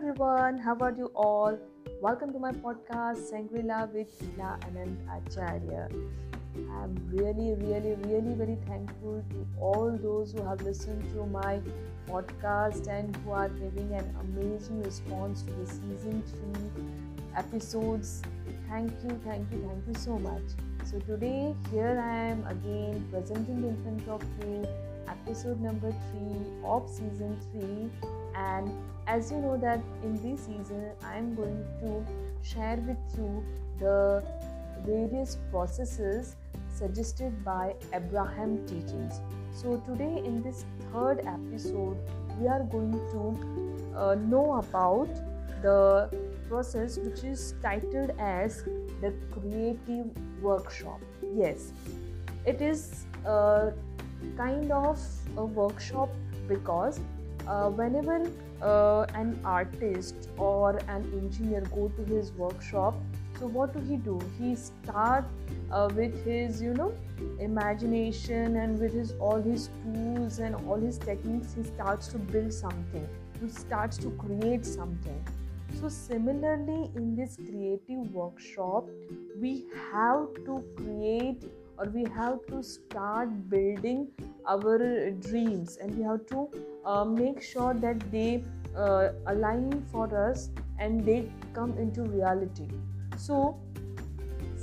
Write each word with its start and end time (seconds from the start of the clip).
everyone, 0.00 0.56
how 0.56 0.74
are 0.80 0.94
you 0.96 1.10
all? 1.14 1.58
Welcome 2.00 2.32
to 2.32 2.38
my 2.38 2.52
podcast 2.52 3.30
Sangrila 3.30 3.92
with 3.92 4.08
Hila 4.18 4.58
Anand 4.64 4.96
Acharya. 5.14 5.90
I'm 6.72 6.96
really, 7.12 7.52
really, 7.56 7.96
really 8.08 8.34
very 8.34 8.56
thankful 8.66 9.22
to 9.28 9.46
all 9.60 9.98
those 10.02 10.32
who 10.32 10.42
have 10.42 10.62
listened 10.62 11.04
to 11.12 11.26
my 11.26 11.60
podcast 12.08 12.88
and 12.88 13.14
who 13.16 13.32
are 13.32 13.50
giving 13.50 13.92
an 13.92 14.08
amazing 14.22 14.82
response 14.82 15.42
to 15.42 15.52
the 15.52 15.66
season 15.66 16.22
3 16.54 16.86
episodes. 17.36 18.22
Thank 18.70 18.92
you, 19.04 19.20
thank 19.22 19.52
you, 19.52 19.68
thank 19.68 19.86
you 19.86 19.94
so 20.00 20.18
much. 20.18 20.48
So, 20.86 20.98
today, 21.00 21.54
here 21.70 22.02
I 22.02 22.16
am 22.28 22.46
again 22.46 23.06
presenting 23.12 23.64
in 23.64 23.76
front 23.82 24.08
of 24.08 24.22
you 24.40 24.66
episode 25.08 25.60
number 25.60 25.90
3 25.90 26.64
of 26.64 26.88
season 26.88 27.36
3 27.52 27.90
and 28.40 28.70
as 29.06 29.30
you 29.30 29.38
know 29.38 29.56
that 29.56 29.80
in 30.02 30.14
this 30.24 30.46
season 30.46 30.84
i 31.12 31.16
am 31.16 31.34
going 31.34 31.64
to 31.80 32.04
share 32.42 32.76
with 32.90 33.18
you 33.18 33.44
the 33.80 34.22
various 34.86 35.36
processes 35.50 36.36
suggested 36.74 37.44
by 37.44 37.74
abraham 37.92 38.66
teachings. 38.66 39.20
So 39.52 39.76
today 39.86 40.22
in 40.24 40.42
this 40.42 40.64
third 40.92 41.20
episode 41.26 41.98
we 42.38 42.48
are 42.48 42.62
going 42.62 42.92
to 43.12 43.98
uh, 43.98 44.14
know 44.14 44.54
about 44.54 45.08
the 45.62 46.08
process 46.48 46.96
which 46.98 47.24
is 47.24 47.54
titled 47.62 48.12
as 48.18 48.62
the 49.02 49.12
creative 49.32 50.06
workshop. 50.40 51.00
Yes 51.34 51.72
it 52.46 52.62
is 52.62 53.04
a 53.26 53.72
kind 54.36 54.72
of 54.72 54.98
a 55.36 55.44
workshop 55.44 56.08
because 56.48 56.98
uh, 56.98 57.19
whenever 57.70 58.30
uh, 58.62 59.06
an 59.14 59.38
artist 59.44 60.28
or 60.36 60.76
an 60.88 61.02
engineer 61.22 61.62
go 61.74 61.88
to 61.96 62.04
his 62.04 62.32
workshop 62.32 62.94
so 63.40 63.46
what 63.46 63.72
do 63.72 63.80
he 63.80 63.96
do? 63.96 64.20
He 64.38 64.54
start 64.54 65.24
uh, 65.72 65.88
with 65.96 66.24
his 66.26 66.60
you 66.60 66.74
know 66.74 66.92
imagination 67.38 68.56
and 68.56 68.78
with 68.78 68.92
his 68.92 69.12
all 69.12 69.40
his 69.40 69.70
tools 69.82 70.40
and 70.40 70.54
all 70.66 70.76
his 70.76 70.98
techniques 70.98 71.54
he 71.54 71.62
starts 71.62 72.08
to 72.08 72.18
build 72.18 72.52
something. 72.52 73.08
He 73.40 73.48
starts 73.48 73.96
to 73.98 74.10
create 74.24 74.66
something. 74.66 75.24
So 75.80 75.88
similarly 75.88 76.90
in 76.94 77.16
this 77.16 77.36
creative 77.36 78.12
workshop 78.12 78.84
we 79.40 79.64
have 79.90 80.28
to 80.44 80.62
create 80.76 81.42
or 81.78 81.86
we 81.86 82.04
have 82.16 82.44
to 82.48 82.62
start 82.62 83.30
building 83.48 84.08
our 84.46 85.10
dreams 85.10 85.76
and 85.80 85.96
we 85.96 86.02
have 86.04 86.26
to 86.26 86.48
uh, 86.84 87.04
make 87.04 87.42
sure 87.42 87.74
that 87.74 87.98
they 88.10 88.44
uh, 88.76 89.08
align 89.26 89.84
for 89.90 90.06
us 90.30 90.50
and 90.78 91.04
they 91.04 91.30
come 91.52 91.76
into 91.78 92.02
reality. 92.02 92.68
So 93.16 93.58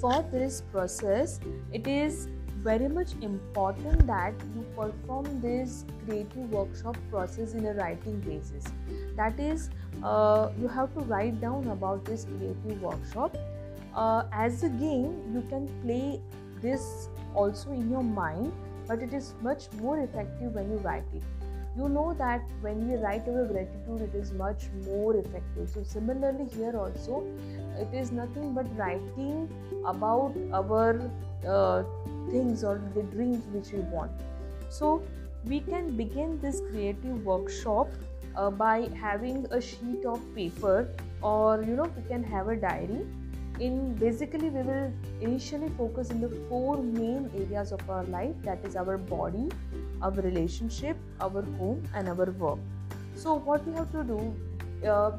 for 0.00 0.24
this 0.32 0.62
process 0.72 1.40
it 1.72 1.86
is 1.86 2.28
very 2.58 2.88
much 2.88 3.12
important 3.22 4.06
that 4.06 4.34
you 4.54 4.64
perform 4.76 5.40
this 5.40 5.84
creative 6.04 6.50
workshop 6.50 6.96
process 7.10 7.54
in 7.54 7.66
a 7.66 7.74
writing 7.74 8.20
basis. 8.20 8.72
That 9.16 9.38
is 9.40 9.70
uh, 10.02 10.50
you 10.60 10.68
have 10.68 10.92
to 10.94 11.00
write 11.00 11.40
down 11.40 11.66
about 11.68 12.04
this 12.04 12.24
creative 12.24 12.82
workshop. 12.82 13.36
Uh, 13.94 14.24
as 14.32 14.62
a 14.62 14.68
game 14.68 15.34
you 15.34 15.42
can 15.48 15.68
play 15.82 16.20
this 16.60 17.08
also 17.34 17.72
in 17.72 17.90
your 17.90 18.02
mind 18.02 18.52
but 18.92 19.02
it 19.02 19.14
is 19.14 19.32
much 19.40 19.68
more 19.80 19.98
effective 20.00 20.54
when 20.54 20.70
you 20.70 20.78
write 20.86 21.14
it. 21.14 21.22
You 21.76 21.88
know 21.88 22.14
that 22.18 22.42
when 22.60 22.80
we 22.86 22.96
write 23.02 23.28
our 23.34 23.44
gratitude 23.46 24.02
it 24.06 24.14
is 24.14 24.32
much 24.32 24.64
more 24.86 25.16
effective. 25.16 25.70
So 25.74 25.82
similarly 25.82 26.46
here 26.54 26.74
also 26.76 27.24
it 27.84 27.94
is 27.94 28.12
nothing 28.12 28.52
but 28.52 28.66
writing 28.76 29.48
about 29.86 30.34
our 30.52 31.00
uh, 31.46 31.84
things 32.30 32.64
or 32.64 32.82
the 32.94 33.04
dreams 33.14 33.42
which 33.54 33.72
we 33.72 33.80
want. 33.96 34.10
So 34.68 35.02
we 35.46 35.60
can 35.60 35.96
begin 35.96 36.38
this 36.42 36.60
creative 36.70 37.24
workshop 37.24 37.88
uh, 38.36 38.50
by 38.50 38.90
having 39.00 39.46
a 39.50 39.60
sheet 39.60 40.04
of 40.04 40.20
paper 40.34 40.88
or 41.22 41.62
you 41.62 41.76
know 41.76 41.90
we 41.96 42.02
can 42.08 42.22
have 42.22 42.48
a 42.48 42.56
diary 42.56 43.06
in 43.66 43.94
basically 43.94 44.48
we 44.50 44.62
will 44.68 44.92
initially 45.20 45.68
focus 45.80 46.10
in 46.10 46.20
the 46.20 46.30
four 46.48 46.76
main 46.82 47.30
areas 47.40 47.72
of 47.72 47.90
our 47.96 48.04
life 48.14 48.34
that 48.46 48.64
is 48.68 48.76
our 48.82 48.96
body 49.10 49.44
our 50.02 50.22
relationship 50.28 50.96
our 51.20 51.42
home 51.58 51.82
and 51.94 52.08
our 52.08 52.30
work. 52.44 52.58
So 53.14 53.34
what 53.34 53.66
we 53.66 53.74
have 53.74 53.92
to 53.92 54.02
do 54.04 54.88
uh, 54.88 55.12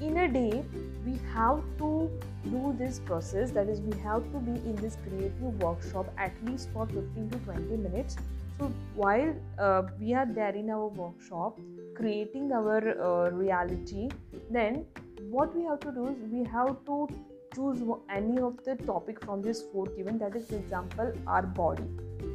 in 0.00 0.18
a 0.18 0.28
day 0.28 0.64
we 1.06 1.18
have 1.32 1.62
to 1.78 2.10
do 2.44 2.74
this 2.78 3.00
process 3.00 3.50
that 3.58 3.68
is 3.68 3.80
we 3.80 3.98
have 4.00 4.30
to 4.32 4.38
be 4.50 4.54
in 4.70 4.76
this 4.76 4.96
creative 5.06 5.62
workshop 5.66 6.12
at 6.18 6.32
least 6.44 6.68
for 6.72 6.86
15 6.86 7.30
to 7.30 7.38
20 7.38 7.76
minutes. 7.88 8.16
So 8.58 8.72
while 8.94 9.34
uh, 9.58 9.82
we 9.98 10.14
are 10.14 10.26
there 10.26 10.54
in 10.54 10.70
our 10.70 10.86
workshop 10.86 11.58
creating 11.96 12.52
our 12.52 12.78
uh, 12.78 13.30
reality 13.30 14.08
then 14.50 14.84
what 15.30 15.54
we 15.56 15.64
have 15.64 15.80
to 15.80 15.92
do 15.92 16.08
is 16.08 16.16
we 16.30 16.44
have 16.44 16.76
to 16.86 17.08
choose 17.54 17.82
any 18.08 18.38
of 18.38 18.62
the 18.64 18.76
topic 18.76 19.24
from 19.24 19.42
this 19.42 19.62
four 19.72 19.86
given 19.86 20.18
that 20.18 20.36
is 20.36 20.46
for 20.48 20.56
example 20.56 21.12
our 21.26 21.42
body. 21.42 21.84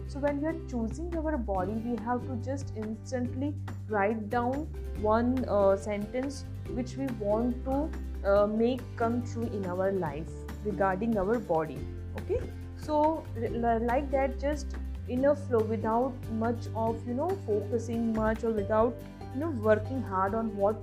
So 0.07 0.19
when 0.19 0.41
we 0.41 0.47
are 0.47 0.59
choosing 0.69 1.15
our 1.17 1.37
body 1.37 1.73
we 1.73 1.95
have 2.03 2.25
to 2.27 2.35
just 2.49 2.73
instantly 2.75 3.53
write 3.89 4.29
down 4.29 4.67
one 5.01 5.45
uh, 5.47 5.75
sentence 5.77 6.45
which 6.73 6.95
we 6.97 7.07
want 7.19 7.63
to 7.65 7.89
uh, 8.29 8.47
make 8.47 8.81
come 8.95 9.21
true 9.23 9.43
in 9.43 9.65
our 9.65 9.91
life 9.91 10.29
regarding 10.63 11.17
our 11.17 11.39
body 11.39 11.79
okay? 12.19 12.41
So 12.75 13.23
like 13.35 14.11
that 14.11 14.39
just 14.39 14.77
in 15.09 15.25
a 15.25 15.35
flow 15.35 15.59
without 15.59 16.13
much 16.33 16.67
of 16.75 17.05
you 17.07 17.13
know 17.13 17.29
focusing 17.45 18.13
much 18.13 18.43
or 18.43 18.51
without 18.51 18.95
you 19.33 19.39
know 19.41 19.49
working 19.49 20.01
hard 20.01 20.35
on 20.35 20.55
what 20.55 20.75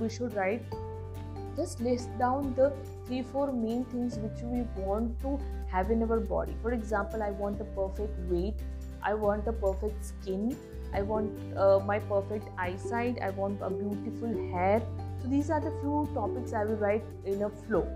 we 0.00 0.08
should 0.08 0.34
write. 0.34 0.62
Just 1.56 1.80
list 1.80 2.08
down 2.18 2.54
the 2.54 2.72
three 3.06 3.22
four 3.22 3.52
main 3.52 3.84
things 3.86 4.18
which 4.18 4.42
we 4.42 4.62
want 4.82 5.18
to 5.20 5.38
have 5.70 5.90
in 5.90 6.02
our 6.02 6.20
body. 6.20 6.54
For 6.62 6.72
example 6.72 7.22
i 7.22 7.30
want 7.30 7.60
a 7.60 7.64
perfect 7.64 8.18
weight 8.30 8.54
i 9.02 9.14
want 9.14 9.48
a 9.48 9.52
perfect 9.52 10.04
skin 10.04 10.56
i 10.94 11.02
want 11.02 11.56
uh, 11.56 11.80
my 11.80 11.98
perfect 11.98 12.48
eyesight 12.58 13.18
i 13.22 13.30
want 13.30 13.60
a 13.62 13.70
beautiful 13.70 14.32
hair. 14.52 14.82
So 15.22 15.28
these 15.28 15.50
are 15.50 15.60
the 15.60 15.72
few 15.80 16.08
topics 16.14 16.52
i 16.52 16.64
will 16.64 16.76
write 16.76 17.04
in 17.24 17.42
a 17.42 17.50
flow. 17.50 17.86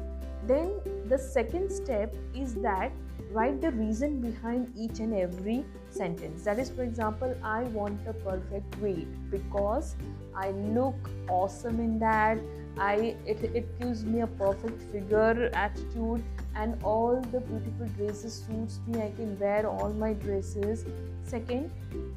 Then 0.47 0.75
the 1.09 1.19
second 1.19 1.71
step 1.71 2.15
is 2.34 2.55
that 2.56 2.93
write 3.33 3.61
the 3.61 3.71
reason 3.72 4.21
behind 4.21 4.72
each 4.77 5.00
and 5.00 5.12
every 5.15 5.65
sentence. 5.91 6.45
That 6.45 6.59
is 6.59 6.71
for 6.71 6.83
example 6.83 7.34
i 7.43 7.62
want 7.78 8.00
a 8.06 8.12
perfect 8.12 8.78
weight 8.81 9.09
because 9.31 9.97
i 10.34 10.50
look 10.50 11.11
awesome 11.28 11.81
in 11.81 11.99
that 11.99 12.39
i 12.79 13.17
it, 13.25 13.43
it 13.55 13.81
gives 13.81 14.05
me 14.05 14.21
a 14.21 14.27
perfect 14.27 14.83
figure 14.93 15.51
attitude 15.55 16.23
and 16.55 16.83
all 16.83 17.21
the 17.33 17.41
beautiful 17.41 17.87
dresses 17.97 18.45
suits 18.47 18.81
me. 18.87 19.03
I 19.03 19.11
can 19.11 19.39
wear 19.39 19.67
all 19.69 19.93
my 19.93 20.15
dresses. 20.15 20.85
Second 21.25 21.71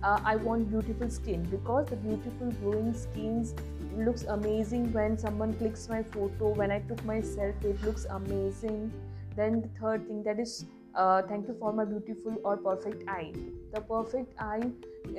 uh, 0.04 0.20
i 0.24 0.36
want 0.36 0.70
beautiful 0.70 1.10
skin 1.10 1.44
because 1.52 1.88
the 1.88 1.96
beautiful 1.96 2.52
glowing 2.62 2.94
skins 2.94 3.54
looks 3.98 4.24
amazing 4.24 4.92
when 4.94 5.18
someone 5.18 5.54
clicks 5.54 5.90
my 5.90 6.04
photo. 6.04 6.50
When 6.50 6.72
i 6.72 6.80
took 6.80 7.04
my 7.06 7.22
selfie 7.22 7.76
it 7.76 7.84
looks 7.84 8.06
amazing. 8.06 8.92
Then 9.36 9.62
the 9.62 9.70
third 9.80 10.08
thing 10.08 10.24
that 10.24 10.40
is 10.40 10.66
uh, 10.96 11.22
thank 11.24 11.48
you 11.48 11.56
for 11.60 11.72
my 11.74 11.86
beautiful 11.86 12.36
or 12.44 12.58
perfect 12.58 13.08
eye. 13.08 13.34
The 13.74 13.82
perfect 13.82 14.34
eye 14.40 14.72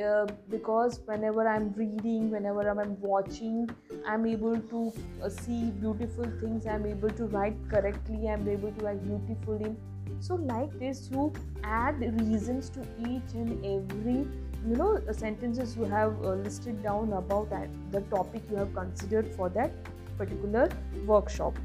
uh, 0.05 0.27
because 0.49 1.01
whenever 1.07 1.47
i'm 1.49 1.73
reading 1.73 2.31
whenever 2.31 2.69
i'm 2.69 3.01
watching 3.01 3.69
i'm 4.07 4.27
able 4.27 4.59
to 4.59 4.93
uh, 5.23 5.29
see 5.29 5.71
beautiful 5.71 6.25
things. 6.41 6.67
I'm 6.67 6.87
able 6.87 7.11
to 7.11 7.25
write 7.27 7.57
correctly. 7.71 8.29
I'm 8.29 8.49
able 8.49 8.73
to 8.73 8.85
write 8.85 9.03
beautifully. 9.05 9.75
So 10.21 10.35
like 10.35 10.79
this 10.79 11.09
you 11.13 11.33
add 11.65 12.01
reasons 12.21 12.71
to 12.71 12.81
each 13.09 13.35
and 13.35 13.65
every 13.65 14.27
you 14.69 14.77
know 14.77 15.01
sentences 15.13 15.77
you 15.77 15.85
have 15.85 16.13
uh, 16.23 16.35
listed 16.35 16.83
down 16.83 17.13
about 17.15 17.49
that 17.51 17.69
the 17.91 18.01
topic 18.15 18.43
you 18.51 18.57
have 18.57 18.75
considered 18.75 19.29
for 19.35 19.49
that 19.49 19.73
particular 20.19 20.69
workshop 21.07 21.57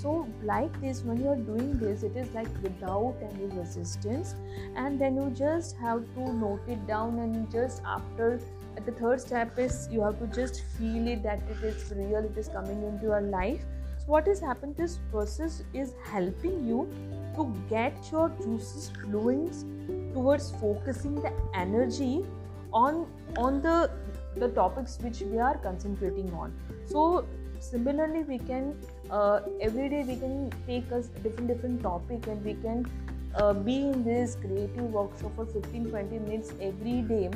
so 0.00 0.28
like 0.44 0.80
this 0.80 1.02
when 1.02 1.20
you 1.22 1.28
are 1.28 1.42
doing 1.48 1.78
this 1.78 2.02
it 2.02 2.16
is 2.16 2.32
like 2.34 2.48
without 2.62 3.16
any 3.30 3.46
resistance. 3.56 4.34
And 4.76 5.00
then 5.00 5.16
you 5.16 5.30
just 5.30 5.76
have 5.78 6.04
to 6.14 6.32
note 6.32 6.60
it 6.68 6.86
down 6.86 7.18
and 7.18 7.50
just 7.50 7.82
after 7.84 8.40
the 8.86 8.92
third 8.92 9.20
step 9.20 9.58
is 9.58 9.88
you 9.90 10.02
have 10.02 10.18
to 10.20 10.26
just 10.28 10.62
feel 10.76 11.08
it 11.08 11.22
that 11.24 11.40
it 11.50 11.64
is 11.64 11.92
real 11.96 12.24
it 12.24 12.38
is 12.38 12.48
coming 12.48 12.82
into 12.82 13.04
your 13.06 13.20
life. 13.20 13.60
So 13.98 14.06
what 14.06 14.28
is 14.28 14.40
happening 14.40 14.74
this 14.78 14.98
process 15.10 15.62
is 15.74 15.94
helping 16.04 16.66
you 16.66 16.88
to 17.36 17.52
get 17.68 18.12
your 18.12 18.28
juices 18.42 18.92
flowing 19.00 19.50
towards 20.14 20.50
focusing 20.60 21.16
the 21.16 21.32
energy 21.54 22.24
on 22.72 23.06
on 23.36 23.60
the 23.62 23.90
the 24.36 24.48
topics 24.50 24.98
which 25.00 25.20
we 25.20 25.38
are 25.38 25.58
concentrating 25.58 26.32
on. 26.34 26.54
So 26.86 27.26
similarly 27.60 28.22
we 28.22 28.38
can 28.38 28.76
uh, 29.10 29.40
every 29.60 29.88
day 29.88 30.04
we 30.04 30.16
can 30.16 30.52
take 30.66 30.90
a 30.90 31.02
different 31.22 31.48
different 31.48 31.82
topic 31.82 32.26
and 32.26 32.44
we 32.44 32.54
can 32.54 32.86
uh, 33.34 33.52
be 33.52 33.76
in 33.76 34.04
this 34.04 34.36
creative 34.36 34.92
workshop 34.92 35.32
for 35.36 35.46
15 35.46 35.90
20 35.90 36.18
minutes 36.18 36.52
every 36.60 37.02
day. 37.02 37.30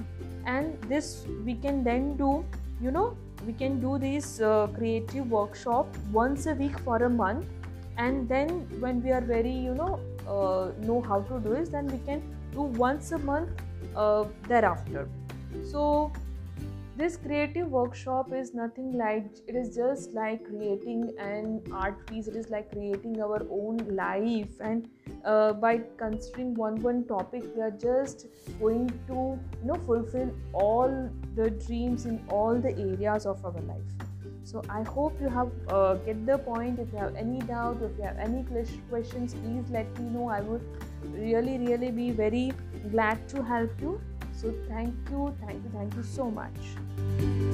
And 0.47 0.81
this 0.89 1.27
we 1.45 1.55
can 1.55 1.85
then 1.85 2.17
do 2.17 2.45
you 2.81 2.91
know 2.91 3.17
we 3.47 3.53
can 3.53 3.81
do 3.81 3.99
this 3.99 4.41
uh, 4.41 4.69
creative 4.77 5.31
workshop 5.31 5.87
once 6.13 6.47
a 6.47 6.55
week 6.55 6.79
for 6.81 6.97
a 6.97 7.11
month. 7.11 7.47
And 7.97 8.29
then 8.29 8.67
when 8.81 9.03
we 9.03 9.11
are 9.11 9.21
very 9.21 9.53
you 9.53 9.75
know 9.75 10.01
uh, 10.27 10.73
know 10.87 11.01
how 11.01 11.21
to 11.23 11.41
do 11.41 11.53
it 11.53 11.71
then 11.71 11.87
we 11.87 11.99
can 12.07 12.23
do 12.53 12.63
once 12.63 13.13
a 13.13 13.19
month 13.19 13.51
uh, 13.97 14.25
thereafter. 14.49 15.09
So 15.71 16.13
this 16.95 17.17
creative 17.17 17.69
workshop 17.69 18.33
is 18.35 18.53
nothing 18.53 18.93
like 18.93 19.25
it 19.47 19.57
is 19.57 19.75
just 19.75 20.13
like 20.13 20.45
creating 20.45 21.11
an 21.19 21.63
art 21.73 22.07
piece 22.07 22.29
it 22.29 22.37
is 22.37 22.51
like 22.51 22.71
creating 22.71 23.21
our 23.23 23.47
own 23.51 23.79
life. 23.97 24.61
And 24.61 24.89
uh, 25.25 25.55
by 25.55 25.81
considering 25.97 26.55
one 26.55 26.77
one 26.83 27.05
topic 27.05 27.45
we 27.57 27.63
are 27.63 27.71
just 27.71 28.27
going 28.61 28.89
to 29.07 29.15
you 29.15 29.65
know 29.65 29.77
fulfill 29.87 30.31
all 30.53 31.11
the 31.35 31.51
dreams 31.51 32.05
in 32.05 32.23
all 32.29 32.61
the 32.61 32.77
areas 32.77 33.25
of 33.25 33.43
our 33.45 33.61
life. 33.63 34.09
So 34.45 34.61
i 34.69 34.83
hope 34.83 35.19
you 35.21 35.29
have 35.31 35.51
uh, 35.69 35.95
get 35.95 36.27
the 36.27 36.39
point. 36.39 36.79
If 36.79 36.93
you 36.93 36.99
have 36.99 37.17
any 37.17 37.41
doubt 37.41 37.83
if 37.83 37.97
you 37.97 38.05
have 38.05 38.19
any 38.19 38.45
questions 38.91 39.35
please 39.35 39.71
let 39.71 39.99
me 39.99 40.11
know. 40.11 40.29
I 40.29 40.41
would 40.41 40.63
really 41.11 41.59
really 41.59 41.91
be 41.91 42.11
very 42.11 42.53
glad 42.91 43.29
to 43.31 43.43
help 43.43 43.81
you 43.81 44.01
so 44.43 44.53
thank 44.69 44.95
you 45.09 45.33
thank 45.47 45.63
you 45.63 45.71
thank 45.73 45.95
you 45.95 46.03
so 46.03 46.29
much 46.29 47.52